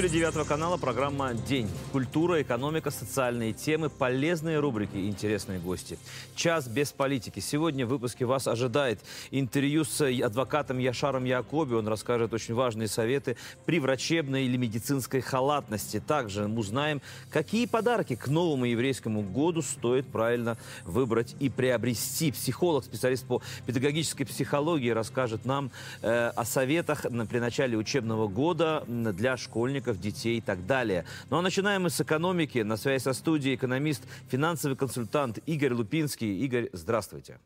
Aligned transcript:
Эфире 0.00 0.20
девятого 0.20 0.44
канала 0.44 0.78
программа 0.78 1.34
«День». 1.34 1.68
Культура, 1.92 2.40
экономика, 2.40 2.90
социальные 2.90 3.52
темы, 3.52 3.90
полезные 3.90 4.58
рубрики 4.58 4.96
интересные 4.96 5.58
гости. 5.58 5.98
Час 6.34 6.68
без 6.68 6.90
политики. 6.90 7.40
Сегодня 7.40 7.84
в 7.84 7.90
выпуске 7.90 8.24
вас 8.24 8.46
ожидает 8.46 8.98
интервью 9.30 9.84
с 9.84 10.00
адвокатом 10.00 10.78
Яшаром 10.78 11.24
Якоби. 11.24 11.74
Он 11.74 11.86
расскажет 11.86 12.32
очень 12.32 12.54
важные 12.54 12.88
советы 12.88 13.36
при 13.66 13.78
врачебной 13.78 14.46
или 14.46 14.56
медицинской 14.56 15.20
халатности. 15.20 16.00
Также 16.00 16.48
мы 16.48 16.60
узнаем, 16.60 17.02
какие 17.30 17.66
подарки 17.66 18.16
к 18.16 18.28
новому 18.28 18.64
еврейскому 18.64 19.20
году 19.20 19.60
стоит 19.60 20.06
правильно 20.06 20.56
выбрать 20.86 21.36
и 21.40 21.50
приобрести. 21.50 22.32
Психолог, 22.32 22.84
специалист 22.84 23.26
по 23.26 23.42
педагогической 23.66 24.24
психологии 24.24 24.90
расскажет 24.90 25.44
нам 25.44 25.70
э, 26.00 26.28
о 26.34 26.46
советах 26.46 27.04
на, 27.10 27.26
при 27.26 27.38
начале 27.38 27.76
учебного 27.76 28.28
года 28.28 28.82
для 28.86 29.36
школьников 29.36 29.89
школьников, 29.90 30.00
детей 30.00 30.38
и 30.38 30.40
так 30.40 30.66
далее. 30.66 31.04
Ну 31.30 31.38
а 31.38 31.42
начинаем 31.42 31.82
мы 31.82 31.90
с 31.90 32.00
экономики. 32.00 32.58
На 32.58 32.76
связи 32.76 33.02
со 33.02 33.12
студией 33.12 33.56
экономист, 33.56 34.02
финансовый 34.28 34.76
консультант 34.76 35.38
Игорь 35.46 35.72
Лупинский. 35.72 36.44
Игорь, 36.44 36.68
здравствуйте. 36.72 37.38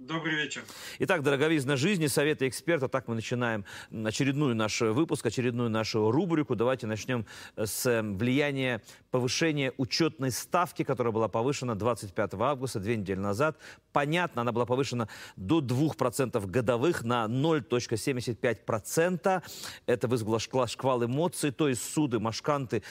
Добрый 0.00 0.34
вечер. 0.34 0.64
Итак, 1.00 1.22
дороговизна 1.22 1.76
жизни, 1.76 2.06
советы 2.06 2.48
эксперта. 2.48 2.88
Так 2.88 3.06
мы 3.06 3.14
начинаем 3.14 3.66
очередную 3.92 4.56
наш 4.56 4.80
выпуск, 4.80 5.26
очередную 5.26 5.68
нашу 5.68 6.10
рубрику. 6.10 6.56
Давайте 6.56 6.86
начнем 6.86 7.26
с 7.54 7.84
э, 7.84 8.00
влияния 8.00 8.80
повышения 9.10 9.74
учетной 9.76 10.30
ставки, 10.30 10.84
которая 10.84 11.12
была 11.12 11.28
повышена 11.28 11.74
25 11.74 12.32
августа, 12.32 12.80
две 12.80 12.96
недели 12.96 13.18
назад. 13.18 13.58
Понятно, 13.92 14.40
она 14.40 14.52
была 14.52 14.64
повышена 14.64 15.06
до 15.36 15.60
2% 15.60 16.46
годовых 16.46 17.04
на 17.04 17.26
0,75%. 17.26 19.42
Это 19.84 20.08
вызвало 20.08 20.38
шквал 20.38 21.04
эмоций, 21.04 21.50
то 21.50 21.68
есть 21.68 21.82
суды, 21.82 22.20
машканты 22.20 22.82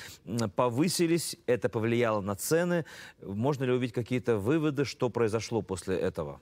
повысились. 0.56 1.38
Это 1.48 1.70
повлияло 1.70 2.22
на 2.22 2.36
цены. 2.36 2.86
Можно 3.20 3.64
ли 3.64 3.72
увидеть 3.72 3.96
какие-то 3.96 4.38
выводы, 4.38 4.86
что 4.86 5.10
произошло 5.10 5.64
после 5.64 5.98
этого? 5.98 6.40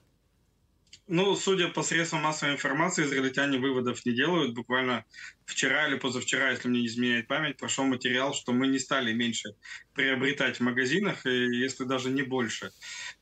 Ну, 1.10 1.38
судя 1.38 1.70
по 1.70 1.84
средствам 1.84 2.24
массовой 2.24 2.54
информации, 2.54 3.06
израильтяне 3.06 3.60
выводов 3.60 4.06
не 4.06 4.14
делают. 4.14 4.54
Буквально 4.54 5.06
вчера 5.46 5.88
или 5.88 5.98
позавчера, 5.98 6.52
если 6.52 6.68
мне 6.68 6.82
не 6.82 6.88
изменяет 6.88 7.28
память, 7.28 7.56
прошел 7.56 7.86
материал, 7.86 8.34
что 8.34 8.52
мы 8.52 8.68
не 8.68 8.78
стали 8.78 9.14
меньше 9.14 9.56
приобретать 9.94 10.58
в 10.58 10.64
магазинах, 10.64 11.26
если 11.26 11.86
даже 11.86 12.10
не 12.10 12.24
больше. 12.24 12.72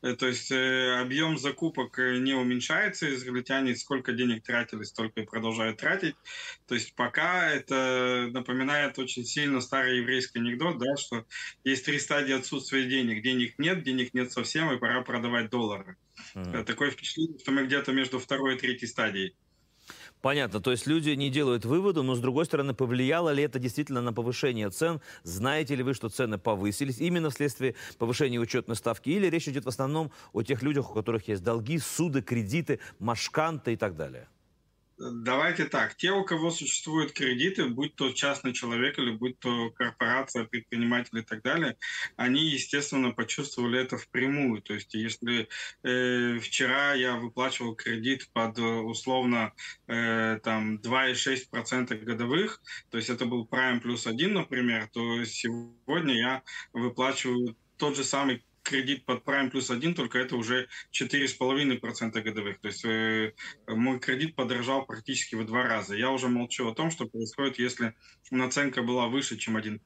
Э, 0.02 0.16
то 0.16 0.25
есть 0.25 0.52
э, 0.52 1.00
объем 1.00 1.38
закупок 1.38 2.00
э, 2.00 2.17
не 2.17 2.33
уменьшается, 2.33 3.14
израильтяне 3.14 3.75
сколько 3.75 4.14
денег 4.14 4.44
тратили, 4.44 4.81
столько 4.81 5.22
и 5.22 5.25
продолжают 5.25 5.77
тратить. 5.77 6.16
То 6.67 6.73
есть 6.73 6.95
пока 6.95 7.52
это 7.52 8.30
напоминает 8.31 8.97
очень 8.97 9.25
сильно 9.25 9.61
старый 9.61 9.99
еврейский 9.99 10.39
анекдот, 10.39 10.80
да, 10.80 10.95
что 10.97 11.25
есть 11.64 11.86
три 11.86 11.99
стадии 11.99 12.33
отсутствия 12.33 12.86
денег. 12.86 13.22
Денег 13.22 13.59
нет, 13.59 13.83
денег 13.83 14.16
нет 14.16 14.31
совсем, 14.31 14.72
и 14.72 14.80
пора 14.80 15.03
продавать 15.03 15.52
доллары. 15.52 15.97
Mm. 16.35 16.63
Такое 16.63 16.91
впечатление, 16.91 17.39
что 17.39 17.52
мы 17.52 17.66
где-то 17.66 17.91
между 17.91 18.19
второй 18.19 18.55
и 18.55 18.59
третьей 18.59 18.88
стадией. 18.88 19.35
Понятно, 20.21 20.59
то 20.59 20.71
есть 20.71 20.88
люди 20.88 21.11
не 21.11 21.30
делают 21.30 21.66
вывода, 21.66 22.02
но 22.02 22.16
с 22.16 22.19
другой 22.19 22.45
стороны, 22.45 22.73
повлияло 22.73 23.30
ли 23.30 23.44
это 23.44 23.59
действительно 23.59 24.02
на 24.02 24.11
повышение 24.11 24.71
цен? 24.71 24.99
Знаете 25.21 25.75
ли 25.75 25.83
вы, 25.83 25.93
что 25.93 26.09
цены 26.09 26.39
повысились 26.39 26.97
именно 26.97 27.30
вследствие 27.30 27.75
повышения 27.99 28.39
учетной 28.39 28.75
ставки? 28.75 29.09
Или 29.09 29.27
речь 29.27 29.47
идет 29.47 29.66
в 29.66 29.69
основном 29.69 30.11
о 30.33 30.41
тех 30.41 30.63
людях, 30.63 30.89
у 30.89 30.93
которых 30.95 31.27
есть 31.27 31.43
долги, 31.43 31.77
суды, 31.77 32.23
кредиты, 32.23 32.80
машканты 32.97 33.73
и 33.73 33.75
так 33.75 33.95
далее? 33.95 34.27
Давайте 34.98 35.66
так. 35.66 35.95
Те, 35.95 36.11
у 36.11 36.23
кого 36.23 36.52
существуют 36.52 37.11
кредиты, 37.11 37.66
будь 37.67 37.95
то 37.95 38.14
частный 38.14 38.54
человек 38.54 38.98
или 38.98 39.11
будь 39.11 39.38
то 39.39 39.70
корпорация, 39.72 40.45
предприниматель 40.45 41.20
и 41.20 41.22
так 41.22 41.42
далее, 41.44 41.76
они, 42.16 42.45
естественно, 42.45 43.11
почувствовали 43.11 43.78
это 43.78 43.98
впрямую. 43.98 44.61
То 44.61 44.73
есть, 44.73 44.94
если 44.94 45.50
э, 45.84 46.39
вчера 46.39 46.94
я 46.94 47.17
выплачивал 47.17 47.76
кредит 47.76 48.30
под 48.32 48.58
условно 48.58 49.54
э, 49.88 50.39
там 50.42 50.78
2,6% 50.78 51.98
годовых, 51.98 52.61
то 52.89 52.98
есть 52.98 53.10
это 53.10 53.26
был 53.26 53.45
Prime 53.52 53.82
плюс 53.82 54.08
1, 54.08 54.34
например, 54.34 54.88
то 54.94 55.26
сегодня 55.26 56.17
я 56.17 56.44
выплачиваю 56.72 57.58
тот 57.78 57.98
же 57.98 58.05
самый 58.05 58.45
кредит 58.65 59.05
под 59.05 59.23
Prime 59.23 59.49
плюс 59.49 59.70
один, 59.70 59.93
только 59.93 60.17
это 60.17 60.36
уже 60.36 60.67
4,5% 60.92 62.21
годовых. 62.21 62.59
То 62.59 62.67
есть 62.67 62.83
э, 62.83 63.33
мой 63.67 63.99
кредит 63.99 64.36
подорожал 64.36 64.86
практически 64.86 65.36
в 65.36 65.45
два 65.45 65.64
раза. 65.64 65.95
Я 65.95 66.11
уже 66.11 66.27
молчу 66.27 66.67
о 66.67 66.73
том, 66.73 66.92
что 66.92 67.05
происходит, 67.05 67.59
если 67.59 67.93
наценка 68.31 68.81
была 68.81 69.08
выше, 69.08 69.37
чем 69.37 69.55
1%. 69.55 69.80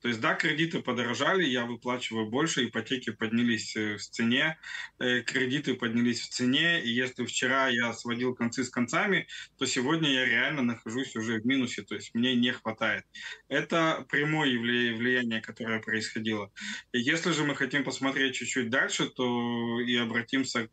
То 0.00 0.08
есть 0.08 0.20
да, 0.20 0.34
кредиты 0.34 0.80
подорожали, 0.80 1.44
я 1.44 1.64
выплачиваю 1.64 2.26
больше, 2.26 2.66
ипотеки 2.66 3.10
поднялись 3.10 3.74
э, 3.74 3.96
в 3.96 4.02
цене, 4.02 4.58
э, 4.98 5.22
кредиты 5.22 5.74
поднялись 5.74 6.20
в 6.20 6.28
цене, 6.28 6.82
и 6.82 6.90
если 6.90 7.24
вчера 7.24 7.68
я 7.68 7.92
сводил 7.94 8.34
концы 8.34 8.64
с 8.64 8.68
концами, 8.68 9.26
то 9.58 9.64
сегодня 9.66 10.10
я 10.10 10.26
реально 10.26 10.62
нахожусь 10.62 11.16
уже 11.16 11.40
в 11.40 11.46
минусе, 11.46 11.82
то 11.82 11.94
есть 11.94 12.14
мне 12.14 12.34
не 12.34 12.52
хватает. 12.52 13.04
Это 13.48 14.04
прямое 14.10 14.50
влияние, 14.58 15.40
которое 15.40 15.80
происходило. 15.80 16.52
Если 16.92 17.32
же 17.32 17.44
мы 17.44 17.56
хотим 17.56 17.82
посмотреть 17.82 17.93
чуть-чуть 17.98 18.70
дальше, 18.70 19.08
то 19.08 19.80
и 19.80 19.96
обратимся 19.96 20.66
к 20.66 20.70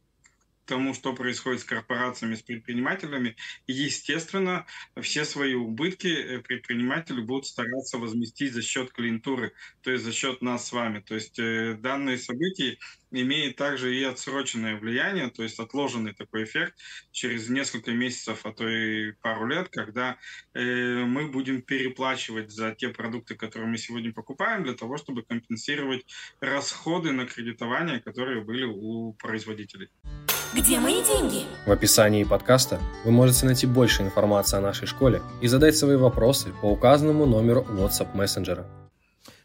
тому, 0.65 0.93
что 0.93 1.13
происходит 1.13 1.61
с 1.61 1.65
корпорациями, 1.65 2.35
с 2.35 2.41
предпринимателями, 2.41 3.35
естественно, 3.67 4.65
все 5.01 5.25
свои 5.25 5.53
убытки 5.53 6.07
э, 6.07 6.39
предприниматели 6.39 7.19
будут 7.19 7.47
стараться 7.47 7.97
возместить 7.97 8.53
за 8.53 8.61
счет 8.61 8.91
клиентуры, 8.91 9.53
то 9.81 9.91
есть 9.91 10.03
за 10.03 10.13
счет 10.13 10.41
нас 10.41 10.67
с 10.67 10.71
вами. 10.71 11.01
То 11.01 11.15
есть 11.15 11.39
э, 11.39 11.73
данные 11.79 12.17
события 12.17 12.77
имеет 13.11 13.55
также 13.57 13.95
и 13.95 14.03
отсроченное 14.03 14.77
влияние, 14.77 15.29
то 15.29 15.43
есть 15.43 15.59
отложенный 15.59 16.13
такой 16.13 16.45
эффект 16.45 16.73
через 17.11 17.49
несколько 17.49 17.91
месяцев, 17.91 18.45
а 18.45 18.53
то 18.53 18.67
и 18.67 19.11
пару 19.21 19.47
лет, 19.47 19.69
когда 19.69 20.17
э, 20.53 21.03
мы 21.05 21.27
будем 21.27 21.61
переплачивать 21.61 22.51
за 22.51 22.73
те 22.73 22.89
продукты, 22.89 23.35
которые 23.35 23.69
мы 23.69 23.77
сегодня 23.77 24.13
покупаем, 24.13 24.63
для 24.63 24.73
того, 24.73 24.97
чтобы 24.97 25.23
компенсировать 25.23 26.05
расходы 26.39 27.11
на 27.11 27.25
кредитование, 27.25 27.99
которые 27.99 28.41
были 28.41 28.63
у 28.63 29.13
производителей. 29.13 29.89
Где 30.53 30.79
мои 30.79 31.01
деньги? 31.03 31.43
В 31.65 31.71
описании 31.71 32.25
подкаста 32.25 32.81
вы 33.05 33.11
можете 33.11 33.45
найти 33.45 33.65
больше 33.65 34.03
информации 34.03 34.57
о 34.57 34.61
нашей 34.61 34.85
школе 34.85 35.21
и 35.41 35.47
задать 35.47 35.77
свои 35.77 35.95
вопросы 35.95 36.53
по 36.61 36.65
указанному 36.65 37.25
номеру 37.25 37.65
WhatsApp 37.69 38.15
мессенджера. 38.15 38.67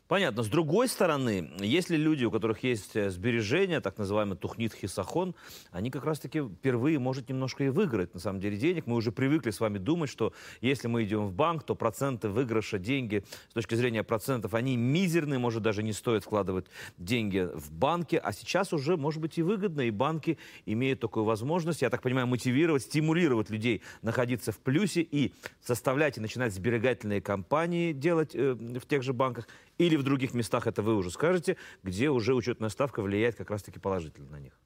Понятно. 0.09 0.45
С 0.45 0.49
другой 0.49 0.87
стороны, 0.87 1.51
если 1.59 1.97
люди, 1.97 2.25
у 2.25 2.31
которых 2.31 2.63
есть 2.63 2.95
э, 2.95 3.11
сбережения, 3.11 3.81
так 3.81 3.99
называемый 3.99 4.37
тухнит 4.37 4.73
хисахон, 4.73 5.35
они 5.73 5.91
как 5.91 6.05
раз-таки 6.05 6.43
впервые, 6.43 7.01
может, 7.01 7.29
немножко 7.29 7.65
и 7.65 7.71
выиграть, 7.71 8.15
на 8.15 8.21
самом 8.21 8.39
деле, 8.39 8.57
денег. 8.57 8.87
Мы 8.87 8.95
уже 8.95 9.11
привыкли 9.11 9.51
с 9.51 9.59
вами 9.59 9.79
думать, 9.79 10.09
что 10.09 10.33
если 10.61 10.87
мы 10.87 11.03
идем 11.03 11.27
в 11.27 11.33
банк, 11.33 11.65
то 11.65 11.75
проценты 11.75 12.29
выигрыша, 12.29 12.79
деньги, 12.79 13.25
с 13.51 13.55
точки 13.55 13.75
зрения 13.75 14.05
процентов, 14.05 14.55
они 14.55 14.77
мизерные, 14.77 15.41
может, 15.41 15.65
даже 15.65 15.83
не 15.83 15.93
стоит 15.93 16.23
вкладывать 16.23 16.67
деньги 16.99 17.49
в 17.53 17.73
банке. 17.73 18.19
А 18.19 18.33
сейчас 18.33 18.73
уже, 18.73 18.97
может 18.97 19.21
быть, 19.21 19.39
и 19.39 19.43
выгодно, 19.43 19.81
и 19.81 19.91
банки 19.91 20.39
имеют 20.67 21.01
такую 21.01 21.25
возможность, 21.25 21.83
я 21.83 21.91
так 21.91 22.03
понимаю, 22.03 22.29
мотивировать, 22.29 22.85
стимулировать 22.85 23.51
людей 23.51 23.83
находиться 24.03 24.53
в 24.53 24.59
плюсе 24.59 25.01
и 25.03 25.35
составлять 25.61 26.17
и 26.17 26.21
начинать 26.21 26.55
сберегательные 26.55 27.21
компании 27.21 27.93
делать 27.93 28.37
э, 28.37 28.53
в 28.53 28.87
тех 28.87 29.03
же 29.03 29.13
банках, 29.13 29.49
или 29.79 29.96
в 29.97 30.03
других 30.03 30.35
местах, 30.35 30.67
это 30.67 30.83
вы 30.83 30.95
уже 30.97 31.11
скажете, 31.11 31.57
где 31.83 32.11
уже 32.11 32.35
учетная 32.35 32.69
ставка 32.69 33.03
влияет 33.03 33.37
как 33.37 33.51
раз-таки 33.51 33.79
положительно 33.79 34.31
на 34.31 34.41
них? 34.41 34.59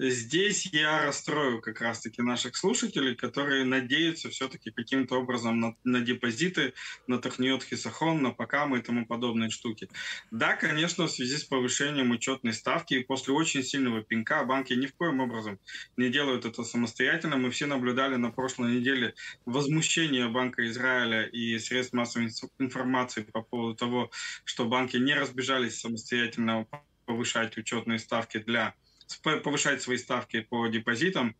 Здесь 0.00 0.66
я 0.66 1.04
расстрою 1.04 1.60
как 1.60 1.80
раз-таки 1.80 2.22
наших 2.22 2.56
слушателей, 2.56 3.16
которые 3.16 3.64
надеются 3.64 4.30
все-таки 4.30 4.70
каким-то 4.70 5.16
образом 5.16 5.58
на, 5.58 5.76
на 5.82 6.00
депозиты, 6.00 6.74
на 7.08 7.18
Тахниот 7.18 7.64
Хисахон, 7.64 8.22
на 8.22 8.30
Покамы 8.30 8.78
и 8.78 8.82
тому 8.82 9.06
подобные 9.06 9.50
штуки. 9.50 9.88
Да, 10.30 10.54
конечно, 10.54 11.06
в 11.06 11.10
связи 11.10 11.36
с 11.36 11.42
повышением 11.42 12.12
учетной 12.12 12.52
ставки 12.52 12.94
и 12.94 13.02
после 13.02 13.34
очень 13.34 13.64
сильного 13.64 14.02
пинка 14.02 14.44
банки 14.44 14.72
ни 14.72 14.86
в 14.86 14.94
коем 14.94 15.18
образом 15.18 15.58
не 15.96 16.10
делают 16.10 16.44
это 16.44 16.62
самостоятельно. 16.62 17.36
Мы 17.36 17.50
все 17.50 17.66
наблюдали 17.66 18.14
на 18.14 18.30
прошлой 18.30 18.76
неделе 18.76 19.14
возмущение 19.46 20.28
Банка 20.28 20.64
Израиля 20.68 21.24
и 21.24 21.58
средств 21.58 21.92
массовой 21.92 22.30
информации 22.60 23.22
по 23.22 23.42
поводу 23.42 23.74
того, 23.74 24.12
что 24.44 24.64
банки 24.64 24.96
не 24.96 25.14
разбежались 25.14 25.80
самостоятельно 25.80 26.68
повышать 27.04 27.56
учетные 27.56 27.98
ставки 27.98 28.38
для 28.38 28.74
повышать 29.22 29.82
свои 29.82 29.96
ставки 29.96 30.40
по 30.40 30.66
депозитам. 30.68 31.36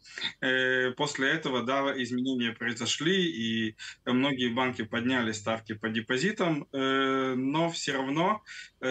После 0.97 1.29
этого, 1.31 1.63
да, 1.63 1.93
изменения 2.03 2.53
произошли, 2.53 3.25
и 3.25 3.77
многие 4.05 4.49
банки 4.53 4.83
подняли 4.83 5.33
ставки 5.33 5.75
по 5.75 5.89
депозитам, 5.89 6.67
но 6.73 7.71
все 7.71 7.93
равно 7.93 8.43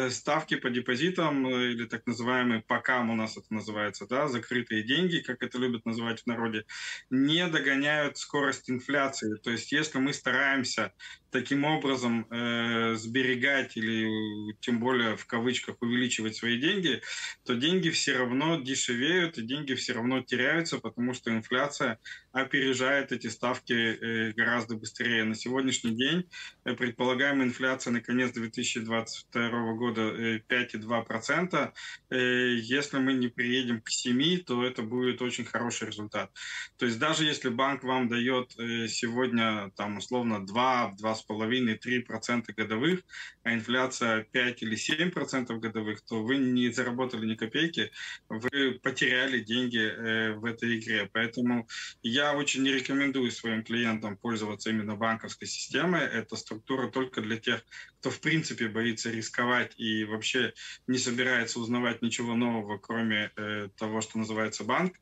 ставки 0.09 0.55
по 0.55 0.69
депозитам 0.69 1.47
или 1.49 1.85
так 1.85 2.05
называемые 2.05 2.61
ПАКАМ 2.61 3.09
у 3.09 3.15
нас 3.15 3.37
это 3.37 3.53
называется, 3.53 4.07
да, 4.07 4.27
закрытые 4.27 4.83
деньги, 4.83 5.19
как 5.19 5.43
это 5.43 5.57
любят 5.57 5.85
называть 5.85 6.21
в 6.21 6.27
народе, 6.27 6.65
не 7.09 7.47
догоняют 7.47 8.17
скорость 8.17 8.69
инфляции. 8.69 9.35
То 9.37 9.51
есть 9.51 9.71
если 9.71 9.99
мы 9.99 10.13
стараемся 10.13 10.93
таким 11.29 11.65
образом 11.65 12.25
э, 12.31 12.95
сберегать 12.95 13.75
или 13.75 14.53
тем 14.61 14.79
более 14.79 15.17
в 15.17 15.25
кавычках 15.25 15.75
увеличивать 15.81 16.35
свои 16.35 16.59
деньги, 16.59 17.01
то 17.45 17.55
деньги 17.55 17.89
все 17.89 18.17
равно 18.17 18.57
дешевеют 18.67 19.37
и 19.37 19.41
деньги 19.41 19.73
все 19.73 19.93
равно 19.93 20.21
теряются, 20.21 20.79
потому 20.79 21.13
что 21.13 21.31
инфляция 21.31 21.99
опережает 22.31 23.11
эти 23.11 23.27
ставки 23.27 23.73
э, 23.73 24.33
гораздо 24.33 24.75
быстрее. 24.75 25.23
На 25.23 25.35
сегодняшний 25.35 25.95
день 25.95 26.29
э, 26.65 26.73
предполагаемая 26.73 27.47
инфляция 27.47 27.91
на 27.91 28.01
конец 28.01 28.31
2022 28.31 29.73
года 29.73 30.01
э, 30.01 30.39
5,2%. 30.47 31.73
Э, 32.09 32.55
если 32.55 32.99
мы 32.99 33.13
не 33.13 33.27
приедем 33.27 33.81
к 33.81 33.89
7, 33.89 34.43
то 34.43 34.63
это 34.63 34.83
будет 34.83 35.21
очень 35.21 35.45
хороший 35.45 35.87
результат. 35.87 36.31
То 36.77 36.85
есть 36.85 36.99
даже 36.99 37.25
если 37.25 37.49
банк 37.49 37.83
вам 37.83 38.07
дает 38.09 38.51
сегодня 38.89 39.71
там 39.75 39.97
условно 39.97 40.45
2, 40.45 40.95
2 40.97 41.15
2,5-3% 41.29 42.53
годовых, 42.55 43.01
а 43.43 43.53
инфляция 43.53 44.23
5 44.31 44.63
или 44.63 44.75
7% 44.75 45.57
годовых, 45.59 46.01
то 46.01 46.23
вы 46.23 46.37
не 46.37 46.69
заработали 46.71 47.25
ни 47.25 47.35
копейки, 47.35 47.91
вы 48.29 48.49
потеряли 48.81 49.39
деньги 49.39 49.79
э, 49.79 50.33
в 50.33 50.45
этой 50.45 50.79
игре. 50.79 51.09
Поэтому 51.11 51.67
я 52.01 52.33
очень 52.33 52.63
не 52.63 52.71
рекомендую 52.71 53.31
своим 53.31 53.63
клиентам 53.63 54.17
пользоваться 54.17 54.69
именно 54.69 54.95
банковской 54.95 55.47
системой. 55.47 56.01
Это 56.01 56.35
структура 56.35 56.89
только 56.89 57.21
для 57.21 57.37
тех, 57.37 57.63
кто 57.99 58.09
в 58.09 58.19
принципе 58.19 58.67
боится 58.67 59.11
рисковать 59.11 59.73
и 59.77 60.03
вообще 60.03 60.53
не 60.87 60.97
собирается 60.97 61.59
узнавать 61.59 62.01
ничего 62.01 62.35
нового, 62.35 62.77
кроме 62.77 63.31
э, 63.35 63.69
того, 63.77 64.01
что 64.01 64.17
называется 64.17 64.63
банк. 64.63 64.93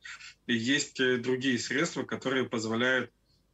И 0.46 0.54
есть 0.54 1.00
э, 1.00 1.16
другие 1.18 1.58
средства, 1.58 2.04
которые 2.04 2.48
позволяют 2.48 3.10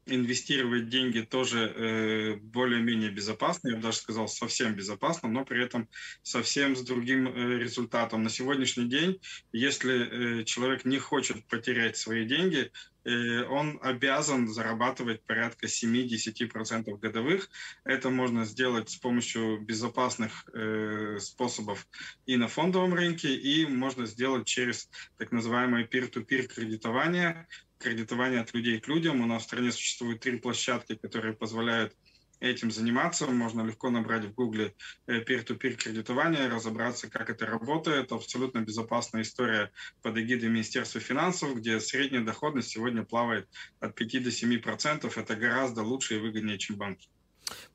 инвестировать 0.07 0.89
деньги 0.89 1.21
тоже 1.21 1.73
э, 1.75 2.35
более-менее 2.37 3.11
безопасно, 3.11 3.69
я 3.69 3.77
бы 3.77 3.83
даже 3.83 3.99
сказал 3.99 4.29
совсем 4.29 4.75
безопасно, 4.75 5.29
но 5.29 5.45
при 5.45 5.65
этом 5.65 5.89
совсем 6.23 6.75
с 6.75 6.83
другим 6.83 7.29
э, 7.29 7.59
результатом. 7.59 8.23
На 8.23 8.31
сегодняшний 8.31 8.87
день, 8.87 9.21
если 9.53 10.41
э, 10.41 10.45
человек 10.45 10.85
не 10.85 10.99
хочет 10.99 11.47
потерять 11.47 11.97
свои 11.97 12.25
деньги, 12.25 12.73
э, 13.05 13.45
он 13.45 13.79
обязан 13.81 14.49
зарабатывать 14.49 15.23
порядка 15.23 15.67
7-10% 15.67 16.99
годовых. 16.99 17.49
Это 17.85 18.11
можно 18.11 18.45
сделать 18.45 18.91
с 18.91 18.97
помощью 18.97 19.61
безопасных 19.61 20.49
э, 20.53 21.19
способов 21.21 21.87
и 22.27 22.37
на 22.37 22.49
фондовом 22.49 22.95
рынке, 22.95 23.35
и 23.35 23.67
можно 23.67 24.07
сделать 24.07 24.47
через 24.47 24.89
так 25.17 25.31
называемое 25.31 25.87
peer-to-peer 25.87 26.49
кредитование, 26.49 27.47
кредитования 27.82 28.40
от 28.40 28.55
людей 28.55 28.81
к 28.81 28.88
людям. 28.88 29.20
У 29.20 29.26
нас 29.26 29.43
в 29.43 29.46
стране 29.46 29.73
существует 29.73 30.20
три 30.20 30.38
площадки, 30.38 30.94
которые 30.94 31.34
позволяют 31.34 31.94
этим 32.43 32.70
заниматься. 32.70 33.26
Можно 33.26 33.62
легко 33.62 33.90
набрать 33.90 34.25
в 34.25 34.34
Гугле 34.34 34.75
э, 35.06 35.20
peer-to-peer 35.20 35.75
кредитование, 35.75 36.49
разобраться, 36.49 37.08
как 37.08 37.31
это 37.31 37.46
работает. 37.46 38.12
Абсолютно 38.12 38.61
безопасная 38.61 39.23
история 39.23 39.70
под 40.02 40.19
эгидой 40.19 40.49
Министерства 40.49 41.00
финансов, 41.00 41.55
где 41.56 41.81
средняя 41.81 42.23
доходность 42.23 42.70
сегодня 42.70 43.05
плавает 43.05 43.49
от 43.81 43.94
5 43.94 44.25
до 44.25 44.31
7 44.31 44.58
процентов. 44.61 45.19
Это 45.19 45.37
гораздо 45.37 45.82
лучше 45.82 46.17
и 46.17 46.19
выгоднее, 46.19 46.58
чем 46.58 46.76
банки. 46.76 47.08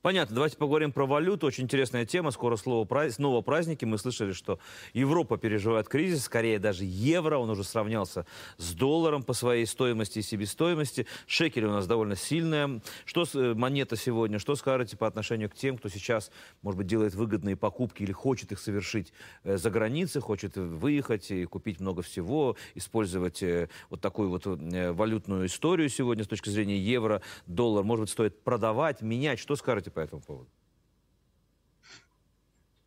Понятно. 0.02 0.36
Давайте 0.36 0.58
поговорим 0.58 0.92
про 0.92 1.06
валюту. 1.06 1.48
Очень 1.48 1.66
интересная 1.66 2.06
тема. 2.06 2.31
Скоро 2.31 2.56
слово 2.56 2.86
праз... 2.86 3.16
снова 3.16 3.42
праздники. 3.42 3.86
Мы 3.86 3.98
слышали, 3.98 4.31
что 4.31 4.60
Европа 4.94 5.38
переживает 5.38 5.90
кризис. 5.90 6.24
Скорее 6.24 6.60
даже 6.60 6.86
евро. 6.86 7.38
Он 7.38 7.50
уже 7.50 7.64
сравнялся 7.64 8.25
с 8.58 8.74
долларом 8.74 9.24
по 9.24 9.34
своей 9.34 9.66
стоимости 9.66 10.19
и 10.19 10.22
себестоимости. 10.22 11.08
Шекель 11.25 11.66
у 11.66 11.72
нас 11.72 11.88
довольно 11.88 12.16
сильная. 12.16 12.81
Что 13.06 13.25
с... 13.25 13.36
Э, 13.36 13.54
монета 13.54 13.96
сегодня? 13.96 14.40
Что 14.40 14.56
скажете 14.56 14.96
по 14.98 15.08
отношению 15.08 15.50
к 15.50 15.56
тем, 15.56 15.78
кто 15.78 15.90
сейчас, 15.90 16.31
может 16.62 16.78
быть, 16.78 16.88
делает 16.88 17.14
выгодные 17.16 17.56
покупки 17.56 18.04
или 18.04 18.12
хочет 18.12 18.52
их 18.52 18.60
совершить 18.60 19.12
э, 19.44 19.58
за 19.58 19.69
границей, 19.69 20.22
хочет 20.22 20.56
выехать 20.56 21.31
и 21.31 21.46
купить 21.46 21.80
много 21.81 22.02
всего, 22.02 22.56
использовать 22.75 23.44
э, 23.44 23.68
вот 23.90 24.00
такую 24.00 24.30
вот 24.30 24.46
валютную 24.46 25.48
историю 25.48 25.90
сегодня 25.90 26.24
с 26.24 26.28
точки 26.28 26.50
зрения 26.50 26.78
евро, 26.78 27.22
доллар. 27.46 27.84
Может 27.84 28.04
быть, 28.04 28.12
стоит 28.12 28.44
продавать, 28.44 29.02
менять. 29.02 29.40
Что 29.40 29.56
скажете 29.57 29.92
по 29.92 30.00
этому 30.00 30.21
поводу? 30.21 30.50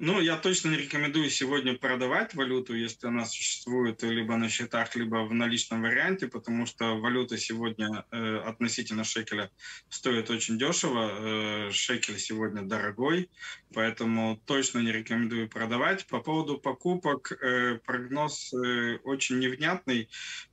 Ну, 0.02 0.18
я 0.18 0.38
точно 0.38 0.70
не 0.70 0.78
рекомендую 0.78 1.28
сегодня 1.28 1.76
продавать 1.76 2.32
валюту, 2.34 2.74
если 2.74 3.06
она 3.06 3.26
существует 3.26 4.02
либо 4.02 4.34
на 4.36 4.48
счетах, 4.48 4.96
либо 4.96 5.26
в 5.26 5.34
наличном 5.34 5.82
варианте, 5.82 6.26
потому 6.26 6.64
что 6.64 6.98
валюта 6.98 7.36
сегодня 7.36 8.06
э, 8.10 8.36
относительно 8.38 9.04
шекеля 9.04 9.50
стоит 9.90 10.30
очень 10.30 10.58
дешево. 10.58 11.10
Э, 11.10 11.70
шекель 11.70 12.18
сегодня 12.18 12.62
дорогой, 12.62 13.28
поэтому 13.74 14.40
точно 14.46 14.78
не 14.78 14.90
рекомендую 14.90 15.50
продавать. 15.50 16.06
По 16.06 16.20
поводу 16.20 16.56
покупок 16.56 17.32
э, 17.32 17.78
прогноз 17.84 18.54
э, 18.54 19.00
очень 19.04 19.38
невнятный 19.38 20.08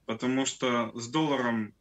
потому 0.07 0.45
что 0.45 0.91
с 0.95 1.09
долларом 1.09 1.73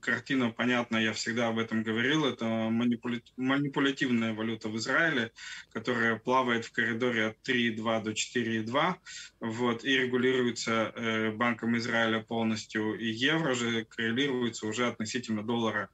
картина 0.00 0.50
понятна, 0.50 0.96
я 0.96 1.12
всегда 1.12 1.48
об 1.48 1.58
этом 1.58 1.82
говорил, 1.82 2.24
это 2.24 2.46
манипуля... 2.46 3.20
манипулятивная 3.36 4.32
валюта 4.32 4.70
в 4.70 4.76
Израиле, 4.78 5.30
которая 5.72 6.16
плавает 6.16 6.64
в 6.64 6.72
коридоре 6.72 7.26
от 7.26 7.48
3,2 7.48 8.02
до 8.02 8.10
4,2, 8.12 8.94
вот, 9.40 9.84
и 9.84 9.98
регулируется 9.98 10.90
э, 10.96 11.30
Банком 11.32 11.76
Израиля 11.76 12.20
полностью, 12.20 12.98
и 12.98 13.06
евро 13.08 13.54
же 13.54 13.84
коррелируется 13.84 14.66
уже 14.66 14.86
относительно 14.86 15.42
доллара. 15.42 15.90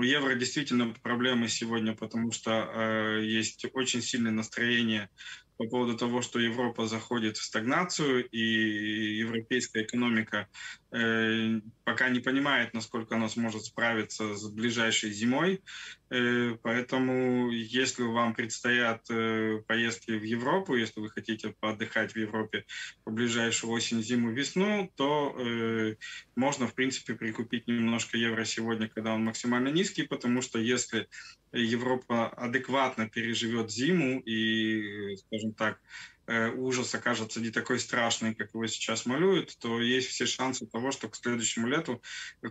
У 0.00 0.02
евро 0.02 0.34
действительно 0.34 0.94
проблемы 1.02 1.48
сегодня, 1.48 1.94
потому 1.94 2.32
что 2.32 2.50
э, 2.52 3.20
есть 3.22 3.66
очень 3.74 4.00
сильное 4.00 4.32
настроение 4.32 5.10
по 5.58 5.66
поводу 5.66 5.94
того, 5.94 6.22
что 6.22 6.40
Европа 6.40 6.86
заходит 6.86 7.36
в 7.36 7.44
стагнацию, 7.44 8.26
и 8.30 9.18
европейская 9.18 9.82
экономика 9.82 10.48
э, 10.90 11.60
пока 11.84 12.08
не 12.08 12.20
понимает, 12.20 12.72
насколько 12.72 13.16
она 13.16 13.28
сможет 13.28 13.66
справиться 13.66 14.34
с 14.36 14.48
ближайшей 14.48 15.10
зимой. 15.10 15.62
Э, 16.10 16.56
поэтому, 16.62 17.50
если 17.50 18.02
вам 18.02 18.34
предстоят 18.34 19.08
э, 19.10 19.62
поездки 19.66 20.10
в 20.10 20.24
Европу, 20.24 20.74
если 20.74 21.00
вы 21.00 21.08
хотите 21.08 21.54
поотдыхать 21.60 22.14
в 22.14 22.16
Европе 22.16 22.66
по 23.04 23.12
ближайшую 23.12 23.72
осень, 23.72 24.02
зиму, 24.02 24.32
весну, 24.32 24.90
то 24.96 25.36
э, 25.38 25.94
можно, 26.34 26.66
в 26.66 26.74
принципе, 26.74 27.14
прикупить 27.14 27.68
немножко 27.68 28.16
евро 28.16 28.44
сегодня, 28.44 28.88
когда 28.88 29.14
он 29.14 29.24
максимально 29.24 29.68
низкий, 29.68 30.02
потому 30.02 30.42
что 30.42 30.58
если 30.58 31.08
Европа 31.52 32.28
адекватно 32.28 33.08
переживет 33.08 33.70
зиму 33.70 34.18
и, 34.18 35.14
скажем 35.16 35.54
так, 35.54 35.80
э, 36.26 36.50
ужас 36.50 36.92
окажется 36.92 37.40
не 37.40 37.50
такой 37.50 37.78
страшный, 37.78 38.34
как 38.34 38.52
его 38.52 38.66
сейчас 38.66 39.06
малюют, 39.06 39.56
то 39.60 39.80
есть 39.80 40.08
все 40.08 40.26
шансы 40.26 40.66
того, 40.66 40.90
что 40.90 41.08
к 41.08 41.14
следующему 41.14 41.68
лету 41.68 42.02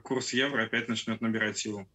курс 0.02 0.32
евро 0.32 0.64
опять 0.64 0.88
начнет 0.88 1.20
набирать 1.20 1.58
силу. 1.58 1.90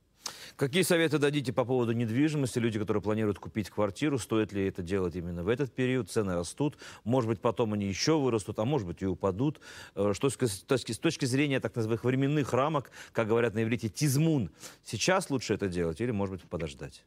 Какие 0.56 0.82
советы 0.82 1.18
дадите 1.18 1.52
по 1.52 1.64
поводу 1.64 1.92
недвижимости? 1.92 2.60
Люди, 2.60 2.78
которые 2.78 3.02
планируют 3.02 3.38
купить 3.38 3.70
квартиру, 3.70 4.18
стоит 4.18 4.52
ли 4.52 4.66
это 4.66 4.82
делать 4.82 5.16
именно 5.16 5.42
в 5.42 5.48
этот 5.48 5.74
период? 5.74 6.10
Цены 6.10 6.34
растут, 6.34 6.78
может 7.02 7.28
быть, 7.28 7.40
потом 7.40 7.72
они 7.72 7.86
еще 7.86 8.18
вырастут, 8.18 8.58
а 8.60 8.64
может 8.64 8.86
быть 8.86 9.02
и 9.02 9.06
упадут. 9.06 9.60
Э, 9.96 10.12
что 10.14 10.30
с 10.30 10.36
точки, 10.36 10.92
с 10.92 10.98
точки 10.98 11.24
зрения 11.24 11.58
так 11.58 11.74
называемых 11.74 12.04
временных 12.04 12.52
рамок, 12.52 12.92
как 13.12 13.26
говорят 13.28 13.54
на 13.54 13.64
иврите, 13.64 13.88
тизмун, 13.88 14.50
сейчас 14.84 15.28
лучше 15.28 15.54
это 15.54 15.68
делать 15.68 16.00
или, 16.00 16.12
может 16.12 16.36
быть, 16.36 16.44
подождать? 16.44 17.04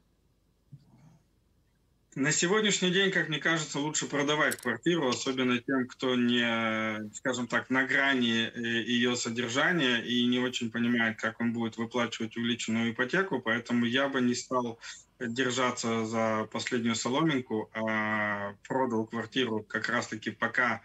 На 2.19 2.31
сегодняшний 2.31 2.89
день, 2.89 3.11
как 3.11 3.29
мне 3.29 3.37
кажется, 3.37 3.77
лучше 3.77 4.07
продавать 4.07 4.55
квартиру, 4.55 5.07
особенно 5.07 5.59
тем, 5.59 5.87
кто 5.87 6.15
не, 6.15 7.13
скажем 7.13 7.47
так, 7.47 7.69
на 7.69 7.85
грани 7.85 8.49
э, 8.55 8.59
ее 8.59 9.15
содержания 9.15 9.99
и 9.99 10.25
не 10.25 10.39
очень 10.39 10.71
понимает, 10.71 11.19
как 11.19 11.39
он 11.39 11.53
будет 11.53 11.77
выплачивать 11.77 12.35
увеличенную 12.35 12.91
ипотеку. 12.91 13.39
Поэтому 13.39 13.85
я 13.85 14.09
бы 14.09 14.19
не 14.19 14.33
стал 14.33 14.79
держаться 15.19 16.05
за 16.05 16.47
последнюю 16.51 16.95
соломинку, 16.95 17.69
а 17.73 18.53
продал 18.67 19.05
квартиру 19.05 19.63
как 19.63 19.89
раз-таки 19.89 20.31
пока 20.31 20.81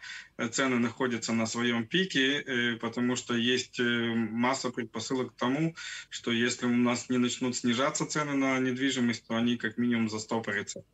цены 0.50 0.78
находятся 0.78 1.32
на 1.32 1.46
своем 1.46 1.86
пике, 1.86 2.40
э, 2.40 2.76
потому 2.76 3.16
что 3.16 3.34
есть 3.34 3.78
э, 3.78 3.82
масса 4.14 4.70
предпосылок 4.70 5.34
к 5.34 5.36
тому, 5.36 5.74
что 6.08 6.32
если 6.32 6.66
у 6.66 6.76
нас 6.76 7.08
не 7.08 7.18
начнут 7.18 7.56
снижаться 7.56 8.06
цены 8.06 8.34
на 8.34 8.58
недвижимость, 8.58 9.26
то 9.26 9.36
они 9.36 9.56
как 9.56 9.78
минимум 9.78 10.08
застопорятся. 10.08 10.84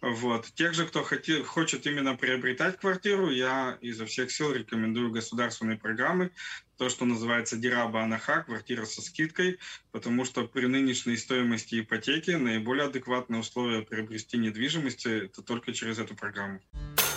Вот. 0.00 0.46
Тех 0.54 0.74
же, 0.74 0.86
кто 0.86 1.04
хоти, 1.04 1.42
хочет 1.42 1.86
именно 1.86 2.16
приобретать 2.16 2.78
квартиру, 2.78 3.30
я 3.30 3.78
изо 3.80 4.04
всех 4.04 4.32
сил 4.32 4.52
рекомендую 4.52 5.12
государственные 5.12 5.78
программы, 5.78 6.32
то, 6.82 6.88
что 6.88 7.04
называется 7.04 7.56
Дираба 7.56 8.02
Анаха, 8.02 8.42
квартира 8.42 8.86
со 8.86 9.02
скидкой, 9.02 9.60
потому 9.92 10.24
что 10.24 10.48
при 10.48 10.66
нынешней 10.66 11.16
стоимости 11.16 11.78
ипотеки 11.78 12.32
наиболее 12.32 12.86
адекватные 12.86 13.40
условия 13.40 13.82
приобрести 13.82 14.36
недвижимость 14.36 15.06
это 15.06 15.42
только 15.42 15.72
через 15.72 16.00
эту 16.00 16.16
программу. 16.16 16.60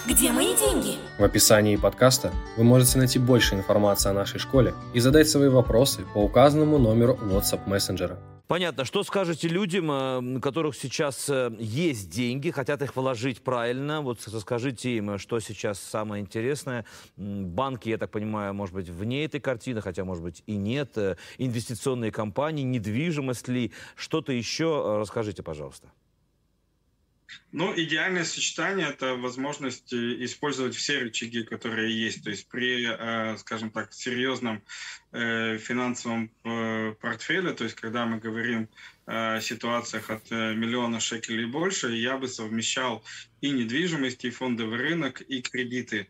Где 0.07 0.31
мои 0.31 0.55
деньги? 0.55 0.97
В 1.17 1.23
описании 1.23 1.77
подкаста 1.77 2.31
вы 2.57 2.63
можете 2.63 2.99
найти 2.99 3.17
больше 3.17 3.55
информации 3.55 4.09
о 4.09 4.13
нашей 4.13 4.39
школе 4.39 4.75
и 4.93 4.99
задать 4.99 5.27
свои 5.27 5.49
вопросы 5.49 6.05
по 6.13 6.19
указанному 6.19 6.77
номеру 6.77 7.17
WhatsApp 7.23 7.67
мессенджера. 7.67 8.19
Понятно. 8.47 8.85
Что 8.85 9.01
скажете 9.01 9.47
людям, 9.47 9.89
э, 9.89 10.37
у 10.37 10.39
которых 10.39 10.75
сейчас 10.75 11.27
э, 11.29 11.51
есть 11.57 12.11
деньги, 12.11 12.51
хотят 12.51 12.83
их 12.83 12.95
вложить 12.95 13.41
правильно? 13.41 14.01
Вот 14.01 14.21
скажите 14.21 14.95
им, 14.95 15.17
что 15.17 15.39
сейчас 15.39 15.79
самое 15.79 16.21
интересное. 16.21 16.85
Банки, 17.17 17.89
я 17.89 17.97
так 17.97 18.11
понимаю, 18.11 18.53
может 18.53 18.75
быть, 18.75 18.87
вне 18.87 19.25
этой 19.25 19.39
картины, 19.39 19.81
хотя, 19.81 20.05
может 20.05 20.23
быть, 20.23 20.43
и 20.45 20.55
нет. 20.55 20.95
Э, 20.97 21.15
инвестиционные 21.39 22.11
компании, 22.11 22.61
недвижимость 22.61 23.47
ли, 23.47 23.71
что-то 23.95 24.31
еще. 24.31 24.99
Расскажите, 24.99 25.41
пожалуйста. 25.41 25.87
Ну, 27.51 27.73
идеальное 27.75 28.25
сочетание– 28.25 28.87
это 28.89 29.15
возможность 29.15 29.93
э, 29.93 30.23
использовать 30.25 30.75
все 30.75 30.99
рычаги, 30.99 31.43
которые 31.43 31.97
есть. 31.97 32.23
То 32.23 32.29
есть 32.29 32.47
при, 32.49 32.85
э, 32.87 33.37
скажем 33.37 33.71
так, 33.71 33.93
серьезном 33.93 34.63
финансовом 35.15 36.29
портфеле, 36.99 37.53
то 37.53 37.63
есть 37.63 37.75
когда 37.75 38.05
мы 38.05 38.17
говорим 38.17 38.67
о 39.05 39.39
ситуациях 39.39 40.09
от 40.09 40.29
миллиона 40.31 40.99
шекелей 40.99 41.43
и 41.43 41.51
больше, 41.51 41.93
я 41.93 42.17
бы 42.17 42.27
совмещал 42.27 43.03
и 43.41 43.51
недвижимость, 43.51 44.25
и 44.25 44.31
фондовый 44.31 44.79
рынок, 44.79 45.21
и 45.21 45.41
кредиты. 45.41 46.07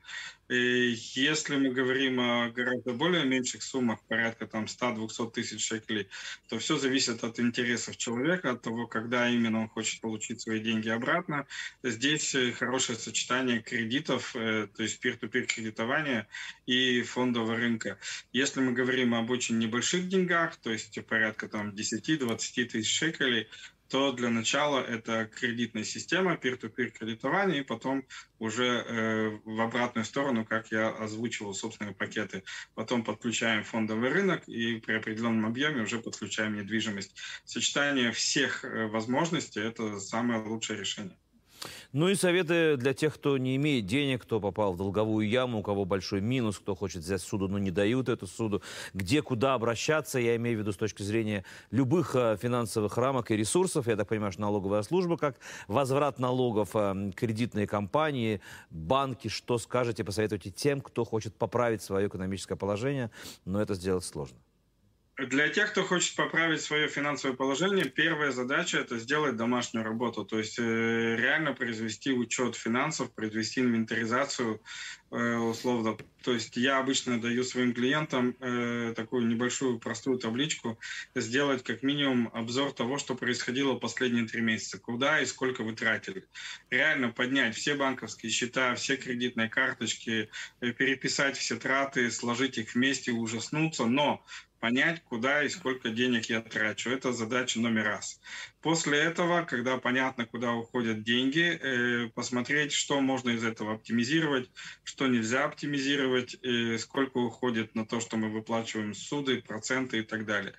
Если 0.48 1.56
мы 1.58 1.72
говорим 1.72 2.20
о 2.20 2.50
гораздо 2.52 2.94
более 2.94 3.26
меньших 3.26 3.64
суммах, 3.64 4.00
порядка 4.08 4.46
там 4.46 4.66
100-200 4.66 5.32
тысяч 5.32 5.66
шекелей, 5.66 6.08
то 6.48 6.60
все 6.60 6.78
зависит 6.78 7.24
от 7.24 7.40
интересов 7.40 7.98
человека, 7.98 8.52
от 8.52 8.62
того, 8.62 8.86
когда 8.86 9.28
именно 9.28 9.62
он 9.62 9.70
хочет 9.70 10.02
получить 10.02 10.42
свои 10.42 10.60
деньги 10.60 10.90
обратно. 10.90 11.48
Здесь 11.82 12.36
э, 12.36 12.52
хорошее 12.52 13.00
сочетание 13.00 13.60
кредитов, 13.60 14.36
э, 14.36 14.68
то 14.68 14.84
есть 14.84 15.04
peer-to-peer 15.04 15.48
кредитования 15.48 16.28
и 16.68 17.02
фондового 17.02 17.56
рынка. 17.56 17.98
Если 18.32 18.62
мы 18.62 18.74
говорим 18.74 18.95
об 19.04 19.30
очень 19.30 19.58
небольших 19.58 20.08
деньгах, 20.08 20.56
то 20.58 20.72
есть 20.72 20.98
порядка 21.06 21.48
там 21.48 21.70
10-20 21.70 22.66
тысяч 22.66 22.98
шекелей, 22.98 23.48
то 23.90 24.12
для 24.12 24.30
начала 24.30 24.80
это 24.80 25.26
кредитная 25.26 25.84
система, 25.84 26.34
peer-to-peer 26.34 26.90
кредитование, 26.90 27.62
и 27.62 27.64
потом 27.64 28.04
уже 28.40 28.66
э, 28.66 29.40
в 29.46 29.62
обратную 29.62 30.06
сторону, 30.06 30.46
как 30.46 30.72
я 30.72 30.90
озвучивал 30.90 31.54
собственные 31.54 31.94
пакеты. 31.94 32.44
Потом 32.74 33.04
подключаем 33.04 33.64
фондовый 33.64 34.10
рынок 34.10 34.48
и 34.48 34.78
при 34.78 34.94
определенном 34.94 35.46
объеме 35.46 35.84
уже 35.84 36.00
подключаем 36.00 36.56
недвижимость. 36.56 37.16
Сочетание 37.46 38.12
всех 38.12 38.66
э, 38.66 38.88
возможностей– 38.88 39.60
это 39.62 40.00
самое 40.00 40.42
лучшее 40.42 40.80
решение. 40.80 41.18
Ну 41.94 42.10
и 42.10 42.16
советы 42.16 42.78
для 42.78 42.94
тех, 42.94 43.14
кто 43.16 43.38
не 43.38 43.56
имеет 43.56 43.86
денег, 43.86 44.24
кто 44.24 44.40
попал 44.40 44.74
в 44.74 44.78
долговую 44.78 45.28
яму, 45.28 45.60
у 45.60 45.64
кого 45.64 45.86
большой 45.86 46.22
минус, 46.22 46.60
кто 46.60 46.76
хочет 46.76 47.04
взять 47.04 47.22
суду, 47.22 47.48
но 47.48 47.58
не 47.58 47.72
дают 47.72 48.10
эту 48.10 48.28
суду. 48.28 48.62
Где, 48.94 49.22
куда 49.22 49.54
обращаться, 49.54 50.20
я 50.20 50.36
имею 50.36 50.58
в 50.58 50.60
виду 50.62 50.72
с 50.72 50.78
точки 50.78 51.04
зрения 51.04 51.44
любых 51.72 52.16
э, 52.16 52.38
финансовых 52.42 52.98
рамок 52.98 53.32
и 53.32 53.38
ресурсов. 53.38 53.88
Я 53.88 53.96
так 53.96 54.08
понимаю, 54.08 54.32
что 54.32 54.42
налоговая 54.42 54.84
служба, 54.84 55.18
как 55.18 55.38
возврат 55.68 56.20
налогов, 56.20 56.72
э, 56.74 57.12
кредитные 57.16 57.68
компании, 57.68 58.42
банки. 58.70 59.28
Что 59.28 59.58
скажете, 59.58 60.04
посоветуйте 60.04 60.52
тем, 60.52 60.82
кто 60.82 61.04
хочет 61.04 61.36
поправить 61.36 61.82
свое 61.82 62.08
экономическое 62.08 62.56
положение, 62.56 63.12
но 63.46 63.62
это 63.62 63.74
сделать 63.74 64.06
сложно. 64.06 64.38
Для 65.18 65.48
тех, 65.48 65.72
кто 65.72 65.86
хочет 65.86 66.14
поправить 66.18 66.62
свое 66.62 66.90
финансовое 66.90 67.38
положение, 67.38 67.86
первая 67.86 68.32
задача– 68.32 68.78
это 68.80 69.00
сделать 69.00 69.38
домашнюю 69.38 69.86
работу, 69.86 70.26
то 70.26 70.38
есть 70.38 70.60
э, 70.60 71.16
реально 71.16 71.54
произвести 71.54 72.12
учет 72.12 72.58
финансов, 72.58 73.14
произвести 73.14 73.62
инвентаризацию 73.62 74.62
э, 75.12 75.36
условно. 75.36 75.96
То 76.22 76.34
есть 76.34 76.58
я 76.58 76.80
обычно 76.80 77.22
даю 77.22 77.46
своим 77.46 77.74
клиентам 77.74 78.36
э, 78.42 78.94
такую 78.94 79.26
небольшую 79.28 79.80
простую 79.80 80.18
табличку, 80.18 80.78
сделать 81.16 81.64
как 81.64 81.82
минимум 81.82 82.30
обзор 82.34 82.74
того, 82.74 82.98
что 82.98 83.16
происходило 83.16 83.76
последние 83.76 84.28
три 84.28 84.42
месяца, 84.42 84.80
куда 84.80 85.22
и 85.22 85.26
сколько 85.26 85.64
вы 85.64 85.78
тратили. 85.78 86.26
Реально 86.70 87.10
поднять 87.10 87.56
все 87.56 87.76
банковские 87.76 88.34
счета, 88.34 88.76
все 88.76 88.98
кредитные 88.98 89.48
карточки, 89.48 90.30
переписать 90.60 91.38
все 91.38 91.56
траты, 91.56 92.12
сложить 92.12 92.58
их 92.58 92.76
вместе, 92.76 93.14
ужаснуться, 93.14 93.86
но 93.86 94.22
понять, 94.66 95.04
куда 95.04 95.44
и 95.44 95.50
сколько 95.50 95.90
денег 95.92 96.26
я 96.26 96.42
трачу. 96.42 96.90
Это 96.90 97.14
задача 97.14 97.60
номер 97.60 97.84
раз. 97.84 98.20
После 98.62 98.98
этого, 98.98 99.44
когда 99.44 99.78
понятно, 99.78 100.26
куда 100.26 100.54
уходят 100.54 101.04
деньги, 101.04 101.60
э, 101.62 102.10
посмотреть, 102.16 102.72
что 102.72 103.00
можно 103.00 103.30
из 103.30 103.44
этого 103.44 103.76
оптимизировать, 103.76 104.50
что 104.84 105.06
нельзя 105.06 105.46
оптимизировать, 105.46 106.38
э, 106.42 106.80
сколько 106.80 107.20
уходит 107.20 107.76
на 107.76 107.86
то, 107.86 108.00
что 108.00 108.18
мы 108.18 108.30
выплачиваем 108.32 108.96
суды, 108.96 109.44
проценты 109.44 110.00
и 110.00 110.02
так 110.02 110.26
далее. 110.26 110.56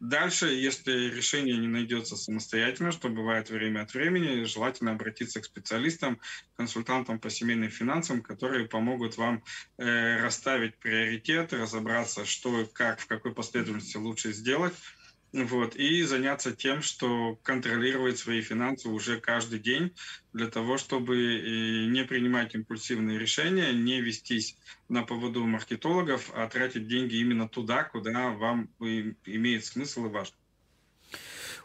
Дальше, 0.00 0.46
если 0.46 1.08
решение 1.08 1.56
не 1.56 1.68
найдется 1.68 2.16
самостоятельно, 2.16 2.92
что 2.92 3.08
бывает 3.08 3.48
время 3.48 3.82
от 3.82 3.94
времени, 3.94 4.44
желательно 4.44 4.92
обратиться 4.92 5.40
к 5.40 5.44
специалистам, 5.44 6.20
консультантам 6.56 7.18
по 7.18 7.30
семейным 7.30 7.70
финансам, 7.70 8.20
которые 8.20 8.66
помогут 8.66 9.16
вам 9.16 9.42
э, 9.78 10.20
расставить 10.20 10.76
приоритеты, 10.78 11.58
разобраться, 11.58 12.24
что, 12.24 12.68
как, 12.72 13.00
в 13.00 13.06
какой 13.06 13.32
последовательности 13.32 13.96
лучше 13.96 14.32
сделать, 14.32 14.74
вот, 15.34 15.74
и 15.74 16.02
заняться 16.04 16.54
тем, 16.54 16.80
что 16.80 17.36
контролировать 17.42 18.18
свои 18.18 18.40
финансы 18.40 18.88
уже 18.88 19.20
каждый 19.20 19.58
день 19.58 19.92
для 20.32 20.48
того, 20.48 20.78
чтобы 20.78 21.16
не 21.90 22.04
принимать 22.04 22.54
импульсивные 22.54 23.18
решения, 23.18 23.72
не 23.72 24.00
вестись 24.00 24.56
на 24.88 25.02
поводу 25.02 25.44
маркетологов, 25.44 26.30
а 26.34 26.48
тратить 26.48 26.86
деньги 26.86 27.16
именно 27.16 27.48
туда, 27.48 27.82
куда 27.84 28.30
вам 28.30 28.70
имеет 28.78 29.64
смысл 29.64 30.06
и 30.06 30.08
важно. 30.08 30.43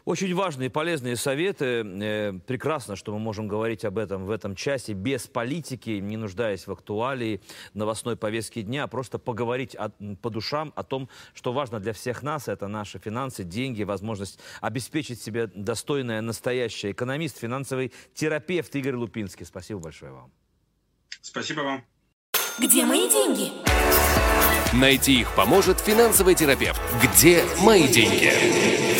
Очень 0.04 0.34
важные 0.34 0.66
и 0.66 0.70
полезные 0.70 1.16
советы. 1.16 1.84
Э, 1.84 2.32
прекрасно, 2.46 2.96
что 2.96 3.12
мы 3.12 3.18
можем 3.18 3.48
говорить 3.48 3.84
об 3.84 3.98
этом 3.98 4.26
в 4.26 4.30
этом 4.30 4.54
часе 4.54 4.92
без 4.92 5.26
политики, 5.26 5.90
не 5.90 6.16
нуждаясь 6.16 6.66
в 6.66 6.72
актуалии 6.72 7.40
новостной 7.74 8.16
повестки 8.16 8.62
дня, 8.62 8.84
а 8.84 8.86
просто 8.86 9.18
поговорить 9.18 9.74
о, 9.74 9.90
по 10.22 10.30
душам 10.30 10.72
о 10.76 10.82
том, 10.82 11.08
что 11.34 11.52
важно 11.52 11.80
для 11.80 11.92
всех 11.92 12.22
нас. 12.22 12.48
Это 12.48 12.68
наши 12.68 12.98
финансы, 12.98 13.44
деньги, 13.44 13.82
возможность 13.82 14.38
обеспечить 14.60 15.20
себе 15.20 15.48
достойное 15.48 16.20
настоящее. 16.20 16.92
Экономист, 16.92 17.38
финансовый 17.38 17.92
терапевт 18.14 18.74
Игорь 18.76 18.94
Лупинский. 18.94 19.44
Спасибо 19.44 19.80
большое 19.80 20.12
вам. 20.12 20.32
Спасибо 21.20 21.60
вам. 21.60 21.84
Где 22.58 22.84
мои 22.84 23.08
деньги? 23.08 23.52
Найти 24.72 25.20
их 25.20 25.34
поможет 25.34 25.80
финансовый 25.80 26.34
терапевт. 26.34 26.80
Где 27.02 27.44
мои 27.62 27.88
деньги? 27.88 28.99